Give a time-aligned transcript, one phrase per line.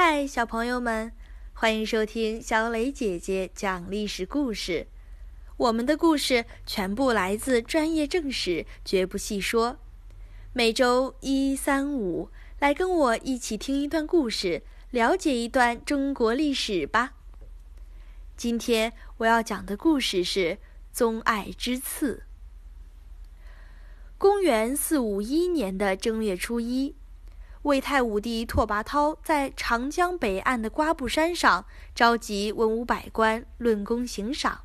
[0.00, 1.10] 嗨，小朋友们，
[1.52, 4.86] 欢迎收听小磊姐姐讲历史故事。
[5.56, 9.76] 我们的故事全部来自专业正史，绝不细说。
[10.52, 12.30] 每周一、三、五，
[12.60, 17.14] 来跟我一起听一段故事，了解一段中国历史吧。
[18.36, 20.58] 今天我要讲的故事是
[20.92, 22.22] 宗爱之刺。
[24.16, 26.94] 公元四五一年的正月初一。
[27.62, 34.60] 魏太武帝拓跋焘在长江北岸的瓜布山上召集文武百官论功行赏，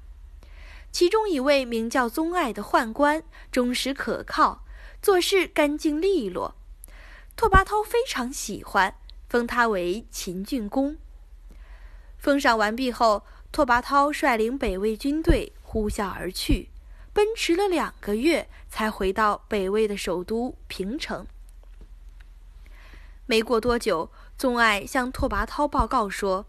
[0.91, 4.63] 其中一位名叫宗爱的宦官忠实可靠，
[5.01, 6.55] 做事干净利落，
[7.35, 8.95] 拓跋焘非常喜欢，
[9.27, 10.95] 封他为秦郡公。
[12.19, 16.69] 封赏完毕后，拓跋焘率领北魏军队呼啸而去，
[17.11, 21.25] 奔驰了两个月才回到北魏的首都平城。
[23.25, 26.45] 没过多久，宗爱向拓跋焘报告说：“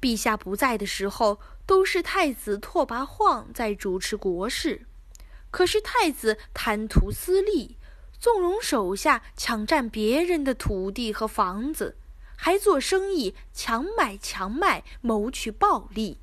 [0.00, 4.86] 陛下不在的时候，都是太子拓跋晃在主持国事。
[5.50, 7.78] 可是太子贪图私利，
[8.18, 11.96] 纵容手下抢占别人的土地和房子，
[12.36, 16.18] 还做生意强买强卖，谋取暴利。”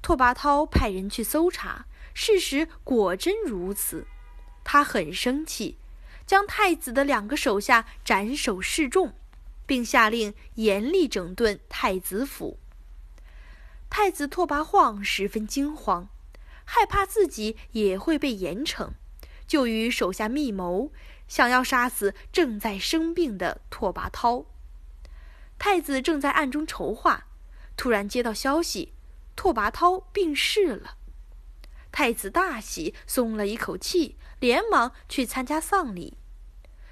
[0.00, 4.06] 拓跋焘派人去搜查，事实果真如此，
[4.62, 5.78] 他很生气。
[6.26, 9.14] 将太子的两个手下斩首示众，
[9.64, 12.58] 并下令严厉整顿太子府。
[13.88, 16.08] 太子拓跋晃十分惊慌，
[16.64, 18.90] 害怕自己也会被严惩，
[19.46, 20.90] 就与手下密谋，
[21.28, 24.46] 想要杀死正在生病的拓跋焘。
[25.58, 27.28] 太子正在暗中筹划，
[27.76, 28.92] 突然接到消息，
[29.36, 30.96] 拓跋焘病逝了。
[31.96, 34.18] 太子大喜，松了一口气。
[34.38, 36.18] 连忙去参加丧礼，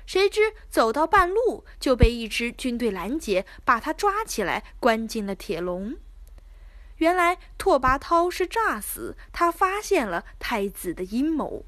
[0.06, 5.98] 谁知走到半路就被一支军队拦截，把他抓起来关进了铁笼。
[6.96, 11.66] 原来拓跋焘是诈死，他发现了太子的阴谋。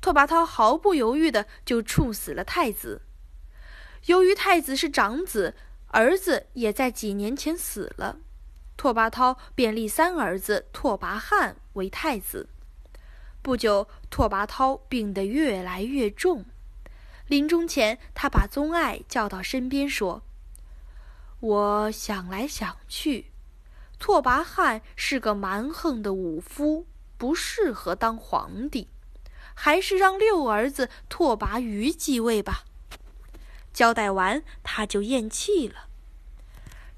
[0.00, 3.02] 拓跋焘毫不犹豫的就处死了太子。
[4.06, 5.54] 由于太子是长子，
[5.92, 8.18] 儿子也在几年前死了，
[8.76, 12.48] 拓跋焘便立三儿子拓跋翰为太子。
[13.42, 16.44] 不久，拓跋焘病得越来越重。
[17.26, 20.22] 临终前，他把宗爱叫到身边说
[21.40, 23.30] ：“我想来想去，
[23.98, 26.86] 拓跋翰是个蛮横的武夫，
[27.16, 28.88] 不适合当皇帝，
[29.54, 32.64] 还是让六儿子拓跋余继位吧。”
[33.72, 35.88] 交代完，他就咽气了。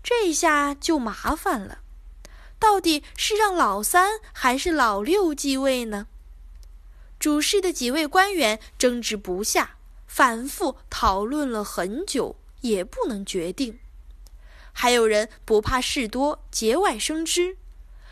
[0.08, 1.80] 这下就麻烦了，
[2.60, 6.06] 到底是让老三还是老六继位呢？
[7.18, 13.80] 主事的几位官员争执不下，反复讨论了很久，也不能决定。
[14.72, 17.56] 还有人不怕事多，节外生枝，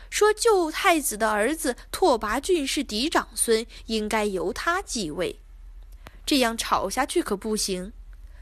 [0.09, 5.39] 说旧太子的儿子拓跋浚是嫡长孙，应该由他继位。
[6.25, 7.93] 这样吵下去可不行。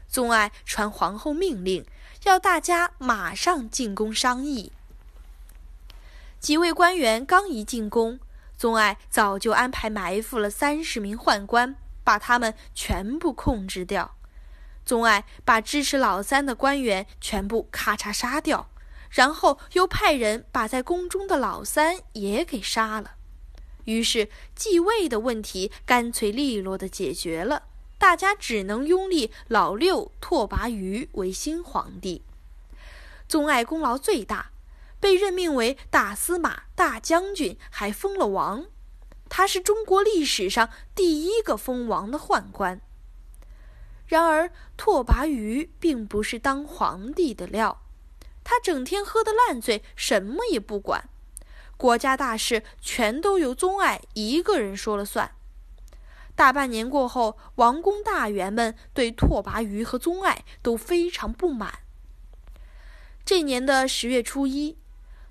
[0.08, 1.84] 宗爱传皇后命令，
[2.24, 4.72] 要大家马上进宫商议。
[6.40, 8.18] 几位官员刚一进宫。
[8.56, 11.74] 宗爱早就安排埋伏了三十名宦官，
[12.04, 14.14] 把他们全部控制掉。
[14.86, 18.70] 宗爱把支持老三的官员全部咔嚓杀掉，
[19.10, 23.16] 然后又派人把在宫中的老三也给杀了。
[23.84, 27.64] 于是继位的问题干脆利落的解决了，
[28.04, 32.20] 大家只能拥立老六拓跋余为新皇帝。
[33.26, 34.50] 宗爱功劳最大。
[35.00, 38.66] 被任命为大司马、大将军，还封了王。
[39.30, 42.82] 他是中国历史上第一个封王的宦官。
[44.06, 47.80] 然而，拓跋余并不是当皇帝的料。
[48.44, 51.08] 他整天喝得烂醉，什么也不管，
[51.78, 55.33] 国家大事全都由宗爱一个人说了算。
[56.34, 61.80] 大半年过后，王公大员们对拓跋余和宗爱都非常不满。
[63.24, 64.78] 这年的十月初一。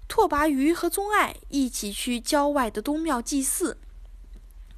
[0.06, 3.80] 拓跋余和宗爱一起去郊外的东庙祭祀。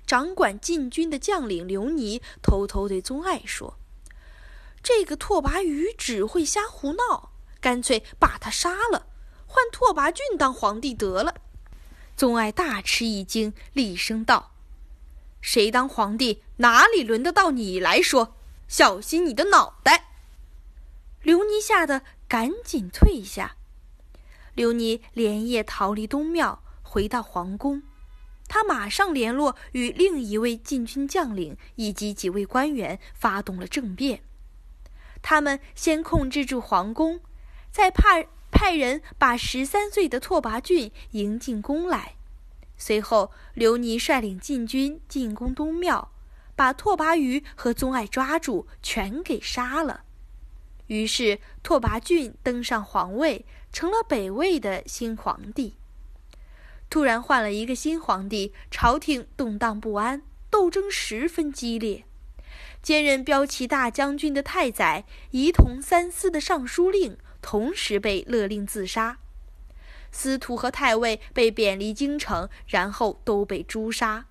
[0.05, 3.77] 掌管禁军的将领刘尼偷偷对宗爱说
[4.83, 9.07] ：“这个拓跋余只会瞎胡闹，干脆把他杀了，
[9.47, 11.35] 换拓跋浚当皇帝得了。”
[12.15, 14.53] 宗爱大吃一惊，厉声道
[15.45, 16.41] ：“谁当皇帝？
[16.57, 18.33] 哪里轮得到你来说？
[18.67, 20.05] 小心你的脑袋！”
[21.21, 23.55] 刘尼吓得赶紧退下。
[24.55, 27.83] 刘尼连夜逃离东庙，回到皇宫。
[28.47, 34.23] 他马上联络与另一位禁军将领以及几位官员，发动了政变。
[35.21, 37.19] 他们先控制住皇宫，
[37.71, 42.14] 再派派人把十三岁的拓跋浚迎进宫来。
[42.77, 46.11] 随后，刘尼率领禁军进攻东庙，
[46.55, 50.01] 把拓跋余和宗爱抓住，全给杀了。
[50.87, 55.75] 于是，拓跋浚登上皇位，成了北魏的新皇帝。
[56.89, 62.05] 突然换了一个新皇帝，朝廷动荡不安，斗争十分激烈。
[62.83, 69.17] 兼任骠骑大将军的太宰，仪同三司的尚书令，同时被勒令自杀。
[70.15, 74.25] 司徒和太尉被贬离京城，然后都被诛杀。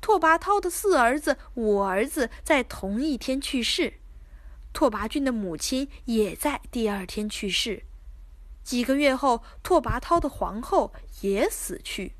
[0.00, 3.94] 拓跋焘的四儿子、五儿子在同一天去世，
[4.72, 7.84] 拓跋浚的母亲也在第二天去世。
[8.64, 12.14] 几个月后，拓跋焘的皇后也死去。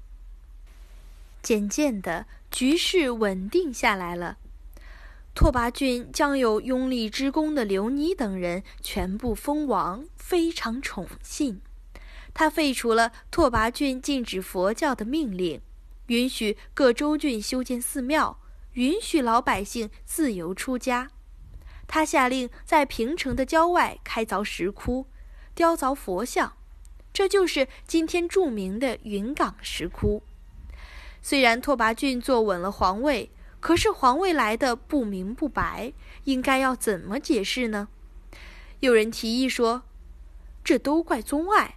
[1.42, 4.38] 渐渐的，局势稳定下来了。
[5.34, 11.60] 拓跋浚将有拥立之功的刘尼等人全部封王，非常宠信。
[12.38, 15.58] 他废除了拓跋浚禁止佛教的命令，
[16.08, 18.38] 允许各州郡修建寺庙，
[18.74, 21.08] 允许老百姓自由出家。
[21.86, 25.06] 他下令在平城的郊外开凿石窟。
[25.54, 26.52] 雕凿佛像，
[27.10, 30.22] 这就是今天著名的云冈石窟。
[31.22, 33.30] 虽然拓跋浚坐稳了皇位，
[33.60, 35.94] 可是皇位来的不明不白，
[36.24, 37.88] 应该要怎么解释呢？
[38.80, 39.84] 有人提议说
[40.62, 41.76] ：“这都怪宗爱，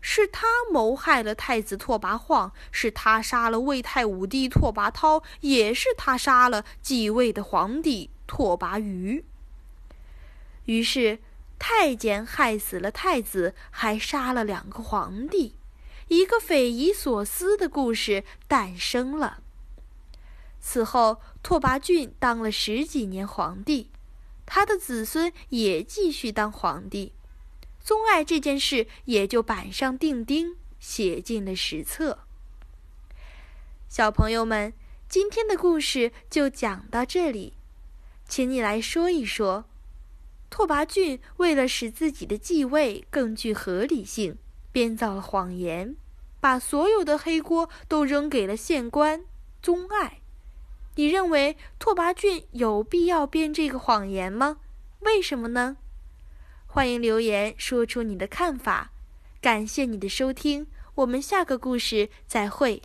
[0.00, 9.24] 是他谋害了太子拓跋晃，是他杀了魏太武帝拓跋焘，也是他杀了继位的皇帝拓跋余。”
[10.66, 11.18] 于是。
[11.60, 15.56] 太监害死了太子，还杀了两个皇帝，
[16.06, 19.40] 一个匪夷所思的故事诞生了。
[20.60, 23.90] 此后，拓跋浚当了十几年皇帝，
[24.46, 27.12] 他的子孙也继续当皇帝，
[27.88, 32.18] 宗爱这件事也就板上钉钉，写进了史册。
[33.88, 34.74] 小朋友们，
[35.08, 37.54] 今天的故事就讲到这里，
[38.28, 39.64] 请你来说一说。
[40.50, 44.36] 拓跋浚为了使自己的继位更具合理性，
[44.70, 45.96] 编造了谎言，
[46.40, 49.24] 把所有的黑锅都扔给了县官
[49.62, 50.20] 宗爱。
[50.96, 54.58] 你认为拓跋浚有必要编这个谎言吗？
[55.00, 55.78] 为什么呢？
[56.70, 58.92] 欢迎留言说出你的看法。
[59.40, 60.66] 感谢你的收听，
[60.96, 62.82] 我们下个故事再会。